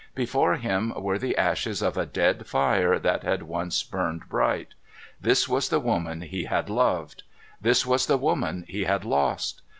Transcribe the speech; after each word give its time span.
Before 0.15 0.55
him 0.55 0.93
were 0.99 1.19
the 1.19 1.37
ashes 1.37 1.83
of 1.83 1.95
a 1.95 2.07
dead 2.07 2.47
fire 2.47 2.97
that 2.97 3.21
had 3.21 3.43
once 3.43 3.83
burned 3.83 4.27
bright. 4.29 4.69
This 5.21 5.47
was 5.47 5.69
the 5.69 5.79
woman 5.79 6.21
he 6.21 6.45
had 6.45 6.71
loved. 6.71 7.21
This 7.61 7.85
was 7.85 8.07
the 8.07 8.17
woman 8.17 8.65
he 8.67 8.85
had 8.85 9.05
lost. 9.05 9.61